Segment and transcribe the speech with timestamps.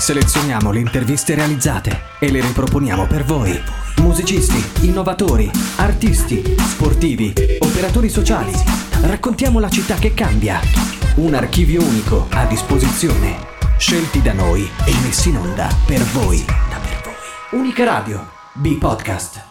[0.00, 3.52] Selezioniamo le interviste realizzate e le riproponiamo per voi.
[3.98, 8.50] Musicisti, innovatori, artisti, sportivi, operatori sociali.
[9.02, 10.58] Raccontiamo la città che cambia.
[11.16, 13.36] Un archivio unico a disposizione.
[13.76, 16.42] Scelti da noi e messi in onda per voi.
[17.50, 18.26] Unica Radio.
[18.54, 19.48] B-Podcast.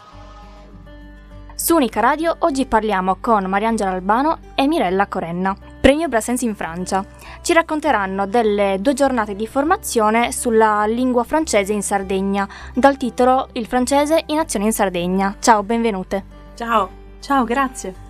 [1.53, 7.05] Su Unica Radio oggi parliamo con Mariangela Albano e Mirella Corenna, premio Brasensi in Francia.
[7.41, 13.65] Ci racconteranno delle due giornate di formazione sulla lingua francese in Sardegna, dal titolo Il
[13.65, 15.35] francese in azione in Sardegna.
[15.39, 16.23] Ciao, benvenute.
[16.55, 16.89] Ciao,
[17.19, 18.07] ciao, grazie.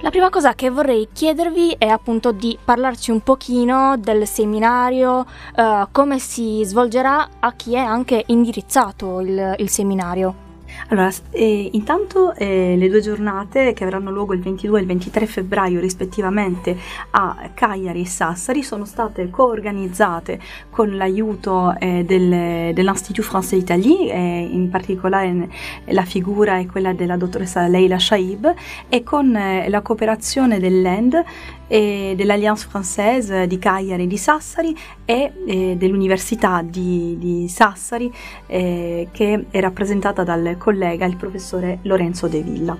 [0.00, 5.88] La prima cosa che vorrei chiedervi è appunto di parlarci un pochino del seminario, eh,
[5.90, 10.47] come si svolgerà, a chi è anche indirizzato il, il seminario.
[10.88, 15.26] Allora, eh, intanto eh, le due giornate che avranno luogo il 22 e il 23
[15.26, 16.76] febbraio rispettivamente
[17.10, 24.70] a Cagliari e Sassari sono state coorganizzate con l'aiuto eh, del, dell'Institut Français d'Italie, in
[24.70, 25.48] particolare
[25.86, 28.54] la figura è quella della dottoressa Leila Shaib
[28.88, 31.24] e con eh, la cooperazione dell'END
[31.68, 38.12] dell'Alliance Française di Cagliari e di Sassari e eh, dell'Università di, di Sassari
[38.46, 42.76] eh, che è rappresentata dal collega il professore Lorenzo De Villa.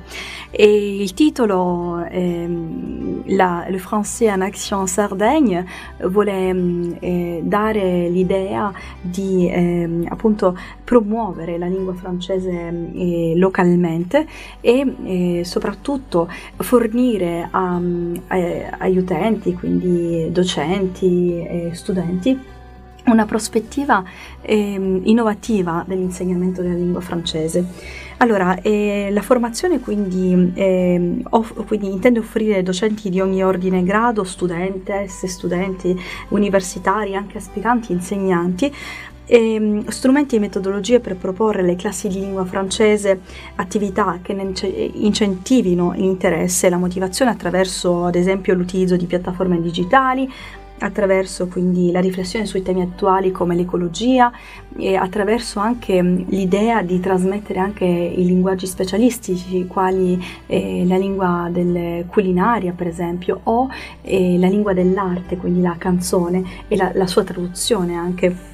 [0.51, 5.65] E il titolo ehm, la, Le français en action en Sardaigne
[6.05, 14.27] vuole mm, eh, dare l'idea di ehm, appunto promuovere la lingua francese eh, localmente
[14.61, 17.81] e eh, soprattutto fornire a,
[18.78, 22.57] a agli utenti, quindi docenti e studenti,
[23.11, 24.05] una prospettiva
[24.43, 27.65] eh, innovativa dell'insegnamento della lingua francese.
[28.19, 33.83] Allora, eh, la formazione quindi, eh, off- quindi, intende offrire docenti di ogni ordine e
[33.85, 35.97] grado, studentesse, studenti
[36.31, 38.75] universitari, anche aspiranti insegnanti,
[39.29, 43.21] e, ehm, strumenti e metodologie per proporre alle classi di lingua francese
[43.57, 50.29] attività che incentivino l'interesse e la motivazione attraverso ad esempio l'utilizzo di piattaforme digitali,
[50.81, 54.31] attraverso quindi la riflessione sui temi attuali come l'ecologia
[54.77, 62.05] e attraverso anche l'idea di trasmettere anche i linguaggi specialistici quali eh, la lingua del
[62.07, 63.69] culinaria per esempio o
[64.03, 68.48] eh, la lingua dell'arte quindi la canzone e la, la sua traduzione anche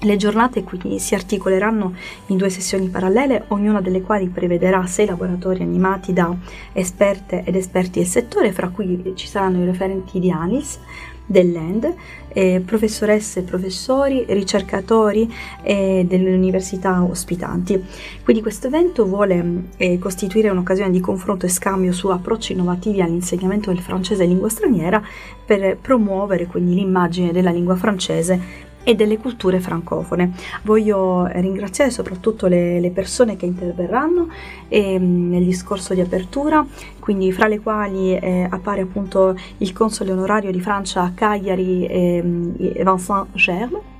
[0.00, 1.94] le giornate quindi si articoleranno
[2.26, 6.34] in due sessioni parallele, ognuna delle quali prevederà sei laboratori animati da
[6.72, 10.78] esperte ed esperti del settore, fra cui ci saranno i referenti di ANIS,
[11.26, 11.92] dell'END,
[12.28, 17.82] eh, professoresse e professori, ricercatori eh, delle università ospitanti.
[18.22, 23.72] Quindi questo evento vuole eh, costituire un'occasione di confronto e scambio su approcci innovativi all'insegnamento
[23.72, 25.02] del francese lingua straniera
[25.44, 30.30] per promuovere quindi l'immagine della lingua francese e delle culture francofone.
[30.62, 34.28] Voglio ringraziare soprattutto le, le persone che interverranno
[34.68, 36.64] eh, nel discorso di apertura,
[37.00, 42.22] quindi fra le quali eh, appare appunto il console onorario di Francia a Cagliari, eh,
[42.22, 43.94] Vincent Germe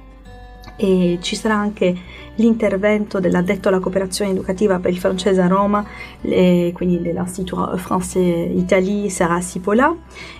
[0.77, 1.97] e ci sarà anche
[2.37, 5.85] l'intervento dell'addetto alla cooperazione educativa per il francese a Roma,
[6.21, 9.95] le, quindi dell'Institut Français Italie Sarah Sipola,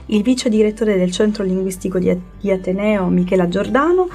[0.07, 4.09] il vice direttore del centro linguistico di Ateneo Michela Giordano,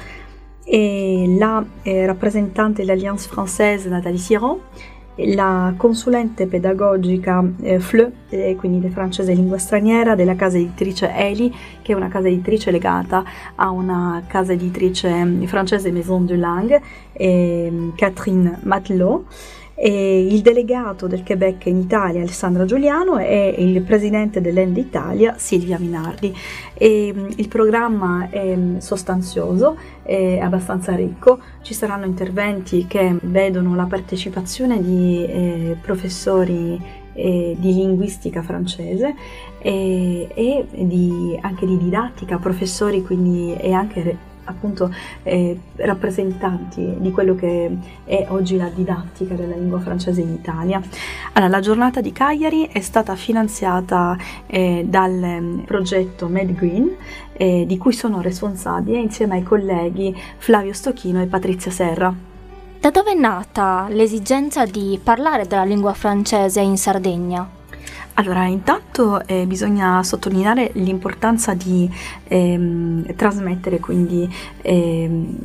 [0.64, 4.58] e la eh, rappresentante dell'Alliance Française Nathalie Siron,
[5.16, 11.92] la consulente pedagogica eh, FLE, eh, quindi francese lingua straniera, della casa editrice Eli, che
[11.92, 13.22] è una casa editrice legata
[13.56, 19.24] a una casa editrice mm, francese Maison de Langue, eh, Catherine Matelot
[19.84, 25.76] e il delegato del Quebec in Italia Alessandra Giuliano e il presidente dell'End Italia Silvia
[25.76, 26.32] Minardi.
[26.72, 34.80] E, il programma è sostanzioso, è abbastanza ricco, ci saranno interventi che vedono la partecipazione
[34.80, 36.80] di eh, professori
[37.14, 39.16] eh, di linguistica francese
[39.58, 44.92] e, e di, anche di didattica, professori quindi e anche appunto
[45.22, 47.70] eh, rappresentanti di quello che
[48.04, 50.80] è oggi la didattica della lingua francese in Italia.
[51.32, 54.16] Allora, la giornata di Cagliari è stata finanziata
[54.46, 56.90] eh, dal mm, progetto MedGreen
[57.32, 62.14] eh, di cui sono responsabile insieme ai colleghi Flavio Stocchino e Patrizia Serra.
[62.80, 67.60] Da dove è nata l'esigenza di parlare della lingua francese in Sardegna?
[68.14, 71.90] Allora, intanto eh, bisogna sottolineare l'importanza di
[72.28, 74.28] ehm, trasmettere quindi
[74.60, 75.38] ehm,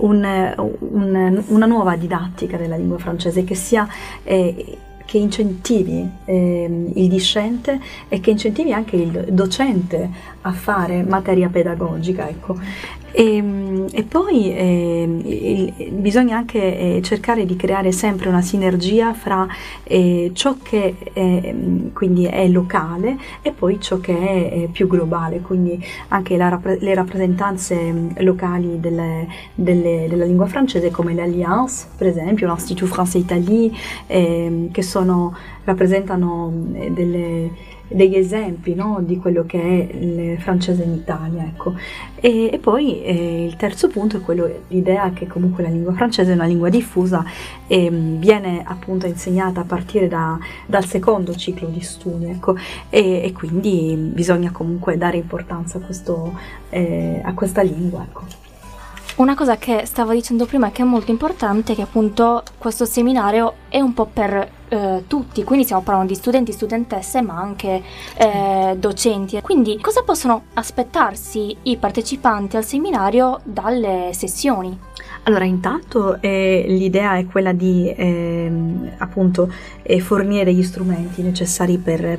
[0.00, 3.86] un, un, una nuova didattica della lingua francese che sia
[4.24, 7.78] eh, che incentivi eh, il discente
[8.08, 10.08] e che incentivi anche il docente
[10.40, 12.28] a fare materia pedagogica.
[12.28, 12.58] Ecco.
[13.12, 19.12] E, ehm, e poi eh, il, bisogna anche eh, cercare di creare sempre una sinergia
[19.12, 19.46] fra
[19.84, 20.94] eh, ciò che
[21.92, 27.76] quindi è locale e poi ciò che è più globale, quindi anche la, le rappresentanze
[27.76, 33.70] mm, locali delle, delle, della lingua francese come l'Alliance, per esempio, l'Institut Français Italie,
[34.06, 37.50] ehm, che sono, rappresentano mm, delle
[37.92, 41.44] degli esempi no, di quello che è il francese in Italia.
[41.44, 41.74] Ecco.
[42.14, 46.32] E, e, poi eh, il terzo punto è quello, l'idea che comunque la lingua francese
[46.32, 47.24] è una lingua diffusa
[47.66, 52.56] e mm, viene appunto insegnata a partire da, dal secondo ciclo di studi ecco,
[52.88, 56.36] e, e, quindi bisogna comunque dare importanza a, questo,
[56.70, 58.02] eh, a questa lingua.
[58.02, 58.41] Ecco.
[59.16, 63.54] Una cosa che stavo dicendo prima che è molto importante è che appunto questo seminario
[63.68, 67.82] è un po' per eh, tutti, quindi stiamo parlando di studenti, studentesse, ma anche
[68.16, 69.38] eh, docenti.
[69.42, 74.76] Quindi cosa possono aspettarsi i partecipanti al seminario dalle sessioni?
[75.24, 82.18] Allora, intanto eh, l'idea è quella di ehm, appunto eh, fornire gli strumenti necessari per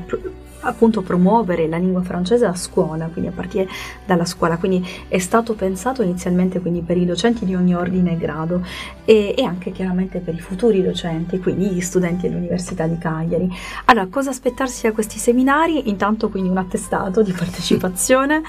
[0.64, 3.68] appunto promuovere la lingua francese a scuola, quindi a partire
[4.06, 4.58] dalla scuola.
[4.58, 8.66] Quindi è stato pensato inizialmente per i docenti di ogni ordine e grado
[9.06, 13.50] e, e, anche chiaramente per i futuri docenti, quindi gli studenti dell'Università di Cagliari.
[13.86, 15.90] Allora, cosa aspettarsi da questi seminari?
[15.90, 18.42] Intanto quindi un attestato di partecipazione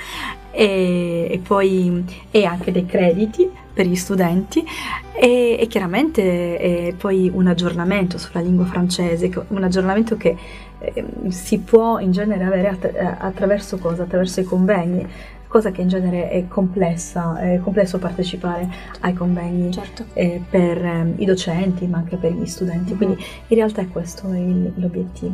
[0.51, 4.65] e, e poi e anche dei crediti per gli studenti
[5.13, 10.37] e, e chiaramente poi un aggiornamento sulla lingua francese, un aggiornamento che
[10.79, 14.03] eh, si può in genere avere att- eh, attraverso cosa?
[14.03, 15.07] Attraverso i convegni
[15.55, 18.69] cosa che in genere è complessa, è complesso partecipare
[19.03, 20.05] ai convegni certo.
[20.15, 22.97] eh, per eh, i docenti ma anche per gli studenti, mm-hmm.
[22.97, 25.33] quindi in realtà è questo il, l'obiettivo.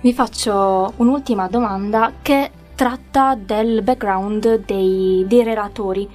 [0.00, 6.08] Vi faccio un'ultima domanda che tratta del background dei, dei relatori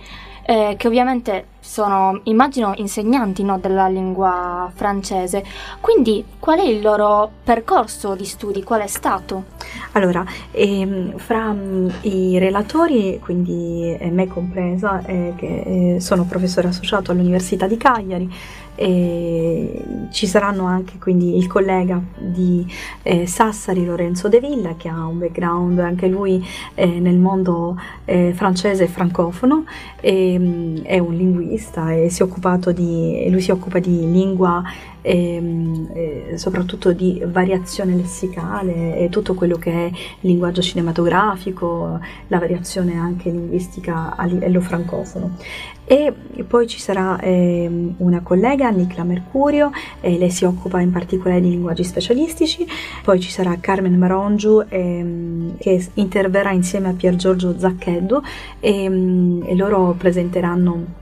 [0.45, 5.43] eh, che ovviamente sono, immagino, insegnanti no, della lingua francese.
[5.79, 8.63] Quindi qual è il loro percorso di studi?
[8.63, 9.45] Qual è stato?
[9.93, 16.67] Allora, ehm, fra um, i relatori, quindi eh, me compresa, eh, che eh, sono professore
[16.67, 18.29] associato all'Università di Cagliari,
[18.75, 22.65] e ci saranno anche quindi il collega di
[23.03, 26.43] eh, Sassari Lorenzo De Villa che ha un background anche lui
[26.73, 29.65] eh, nel mondo eh, francese e francofono
[30.01, 31.52] e, mm, è un linguista
[31.91, 32.23] e si
[32.71, 34.63] di, lui si occupa di lingua
[35.03, 39.91] e, ehm, e soprattutto di variazione lessicale e tutto quello che è
[40.21, 45.37] linguaggio cinematografico, la variazione anche linguistica a livello francofono.
[45.85, 46.13] E
[46.47, 51.49] poi ci sarà eh, una collega, Nicla Mercurio, eh, lei si occupa in particolare di
[51.49, 52.65] linguaggi specialistici,
[53.03, 58.21] poi ci sarà Carmen Marongiu ehm, che interverrà insieme a Pier Giorgio Zaccheddu
[58.61, 61.01] e, ehm, e loro presenteranno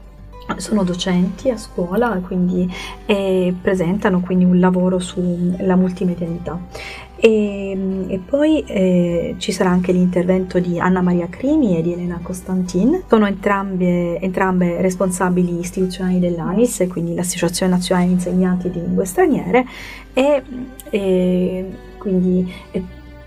[0.57, 2.69] sono docenti a scuola quindi,
[3.05, 6.59] e presentano quindi un lavoro sulla multimedialità.
[7.23, 12.19] E, e poi eh, ci sarà anche l'intervento di Anna Maria Crimi e di Elena
[12.21, 19.65] Costantin, sono entrambe, entrambe responsabili istituzionali dell'ANIS, quindi l'Associazione Nazionale di Insegnanti di Lingue Straniere,
[20.13, 20.41] e,
[20.89, 22.51] e quindi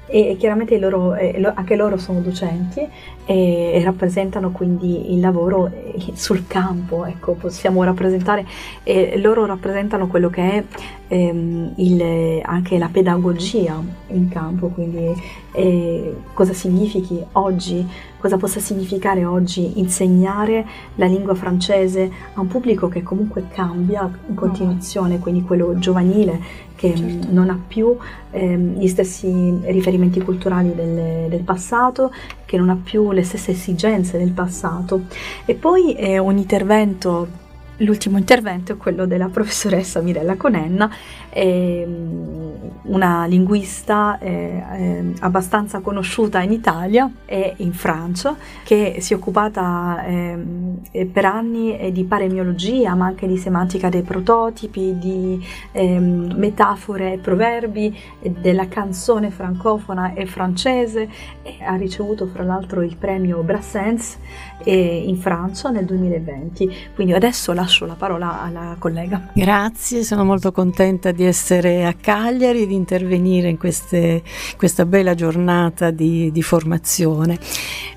[0.07, 1.17] e chiaramente loro,
[1.55, 2.87] anche loro sono docenti
[3.25, 8.47] e, e, rappresentano quindi il lavoro eh, sul campo, ecco, possiamo rappresentare,
[8.83, 10.65] e loro rappresentano quello che è
[11.09, 15.13] ehm, il, anche la pedagogia in campo, quindi
[15.53, 17.87] eh, cosa significhi oggi,
[18.19, 24.35] cosa possa significare oggi insegnare la lingua francese a un pubblico che comunque cambia in
[24.35, 27.29] continuazione, quindi quello giovanile che certo.
[27.31, 27.97] non ha più
[28.31, 32.13] ehm, gli stessi riferimenti culturali del, del, passato,
[32.55, 35.03] che non ha più le stesse esigenze del passato.
[35.45, 37.43] E poi è un intervento
[37.79, 40.89] L'ultimo intervento è quello della professoressa Mirella Conenna,
[41.29, 42.44] ehm,
[42.85, 50.05] una linguista eh, eh, abbastanza conosciuta in Italia e in Francia, che si è occupata
[50.05, 57.19] eh, per anni di paremiologia, ma anche di semantica dei prototipi, di ehm, metafore e
[57.19, 57.97] proverbi,
[58.41, 61.09] della canzone francofona e francese,
[61.43, 64.19] e ha ricevuto fra l'altro il premio Brassens
[64.65, 66.75] in Francia nel 2020.
[66.95, 69.29] Quindi adesso lascio la parola alla collega.
[69.33, 74.23] Grazie, sono molto contenta di essere a Cagliari di intervenire in queste,
[74.57, 77.39] questa bella giornata di, di formazione.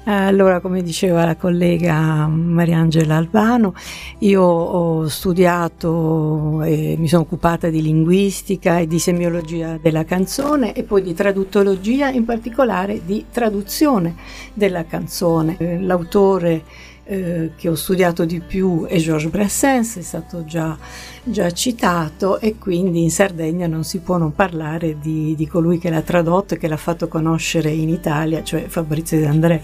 [0.05, 3.73] Allora, come diceva la collega Mariangela Albano,
[4.19, 10.83] io ho studiato e mi sono occupata di linguistica e di semiologia della canzone e
[10.83, 14.15] poi di traduttologia, in particolare di traduzione
[14.53, 15.57] della canzone.
[15.81, 16.63] L'autore
[17.07, 20.77] eh, che ho studiato di più è Georges Brassens, è stato già,
[21.23, 25.89] già, citato e quindi in Sardegna non si può non parlare di, di colui che
[25.89, 29.61] l'ha tradotto e che l'ha fatto conoscere in Italia, cioè Fabrizio De André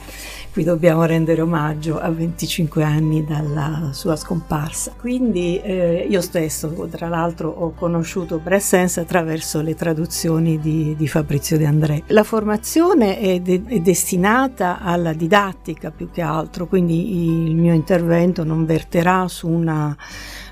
[0.53, 4.93] cui dobbiamo rendere omaggio a 25 anni dalla sua scomparsa.
[4.95, 11.57] Quindi eh, io stesso, tra l'altro, ho conosciuto Brassens attraverso le traduzioni di, di Fabrizio
[11.57, 12.03] De André.
[12.07, 18.43] La formazione è, de- è, destinata alla didattica più che altro, quindi il mio intervento
[18.43, 19.95] non verterà su una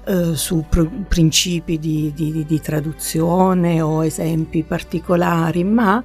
[0.03, 6.03] eh, su pr- principi di, di, di, traduzione o esempi particolari, ma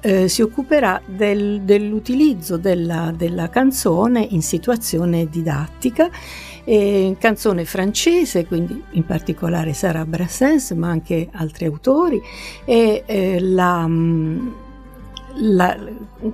[0.00, 6.08] eh, si occuperà del, dell'utilizzo della, della, canzone in situazione didattica.
[6.66, 12.22] Eh, canzone francese, quindi in particolare Sarah Brassens, ma anche altri autori,
[12.64, 14.48] e eh, la, mm,
[15.36, 15.76] la,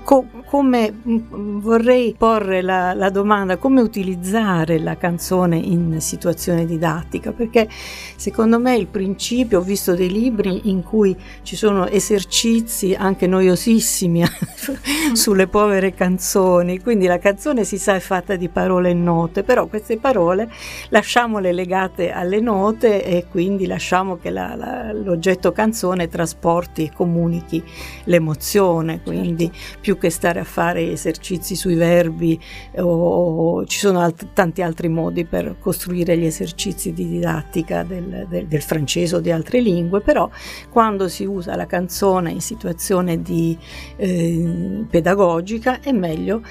[0.02, 7.32] co, come vorrei porre la, la, domanda come utilizzare la canzone in situazione didattica?
[7.32, 7.68] Perché
[8.16, 14.22] secondo me il principio ho visto dei libri in cui ci sono esercizi anche noiosissimi
[15.14, 19.66] sulle povere canzoni quindi la canzone si sa è fatta di parole e note però
[19.66, 20.50] queste parole
[20.90, 27.62] lasciamole legate alle note e quindi lasciamo che la, l'oggetto canzone trasporti e comunichi
[28.04, 32.38] l'emozione quindi più che stare a fare esercizi sui verbi
[32.76, 38.46] o, ci sono alt- tanti altri modi per costruire gli esercizi di didattica del, del,
[38.46, 40.28] del, francese o di altre lingue, però
[40.68, 43.56] quando si usa la canzone in situazione di,
[43.96, 46.42] eh, pedagogica è meglio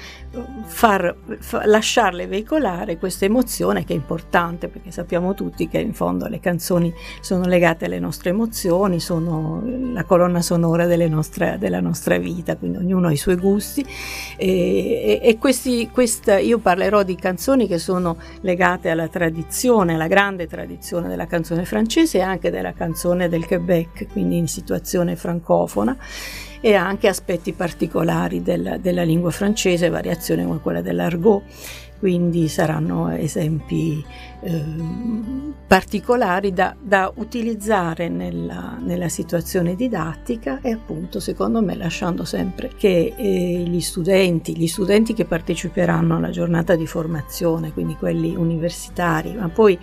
[0.64, 6.28] far, far, lasciarle veicolare questa emozione che è importante perché sappiamo tutti che in fondo
[6.28, 12.29] le canzoni sono legate alle nostre emozioni, sono la colonna sonora nostre, della nostra vita,
[12.58, 13.84] quindi ognuno ha i suoi gusti.
[14.36, 20.46] E, e questi, questa, io parlerò di canzoni che sono legate alla tradizione, alla grande
[20.46, 25.96] tradizione della canzone francese e anche della canzone del Quebec, quindi in situazione francofona
[26.60, 31.42] e anche aspetti particolari del, della lingua francese, variazioni come quella dell'argot,
[32.00, 34.02] quindi saranno esempi
[34.42, 34.64] eh,
[35.66, 43.12] particolari da, da utilizzare nella, nella, situazione didattica e appunto secondo me lasciando sempre che
[43.14, 49.50] eh, gli studenti, gli studenti che parteciperanno alla giornata di formazione, quindi quelli universitari, ma
[49.50, 49.78] poi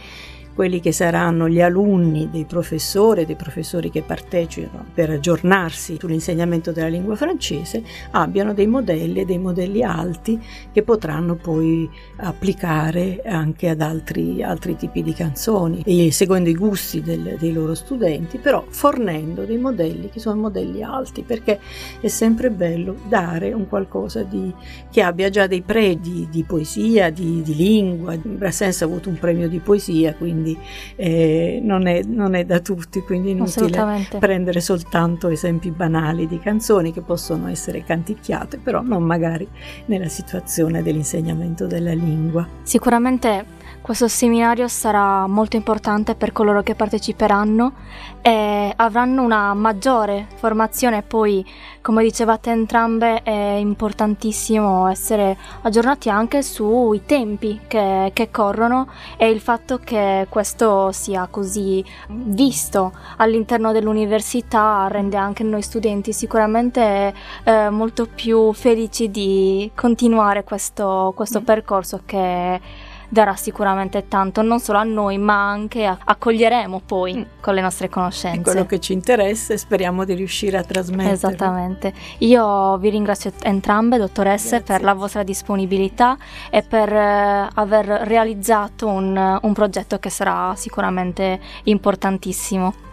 [0.57, 6.87] quelli che saranno gli alunni dei professori, dei professori che partecipano per aggiornarsi sull'insegnamento della
[6.87, 13.81] lingua francese, abbiano dei modelli e dei modelli alti che potranno poi applicare anche ad
[13.81, 19.43] altri, altri tipi di canzoni, e seguendo i gusti del, dei loro studenti, però fornendo
[19.43, 21.59] dei modelli che sono modelli alti, perché
[21.99, 24.51] è sempre bello dare un qualcosa di,
[24.89, 28.17] che abbia già dei pregi di poesia, di, di lingua.
[28.17, 30.57] Brassens ha avuto un premio di poesia, quindi quindi
[30.95, 36.39] eh, non, è, non, è, da tutti, quindi è inutile prendere soltanto esempi banali di
[36.39, 39.47] canzoni che possono essere canticchiate, però non magari
[39.85, 42.47] nella situazione dell'insegnamento della lingua.
[42.63, 43.45] Sicuramente
[43.81, 47.73] questo seminario sarà molto importante per coloro che parteciperanno
[48.21, 51.03] e avranno una maggiore formazione.
[51.03, 51.45] Poi,
[51.81, 59.39] come dicevate entrambe, è importantissimo essere aggiornati anche sui tempi che, che corrono e il
[59.39, 68.05] fatto che questo sia così visto all'interno dell'università rende anche noi studenti sicuramente eh, molto
[68.05, 71.43] più felici di continuare questo, questo mm.
[71.43, 72.59] percorso che
[73.09, 77.21] darà sicuramente tanto, non solo a noi, ma anche a- accoglieremo poi mm.
[77.41, 78.39] con le nostre conoscenze.
[78.39, 81.13] È quello che ci interessa e speriamo di riuscire a trasmettere.
[81.13, 81.93] Esattamente.
[82.19, 84.73] Io vi ringrazio entrambe, dottoresse, Grazie.
[84.73, 86.17] per la vostra disponibilità
[86.49, 92.85] e per eh, aver realizzato un, un progetto che sarà sicuramente importantissimo.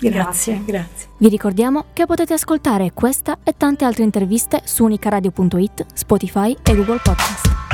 [0.00, 1.08] Grazie, grazie.
[1.16, 7.00] Vi ricordiamo che potete ascoltare questa e tante altre interviste su unicaradio.it, Spotify e Google
[7.02, 7.73] Podcast.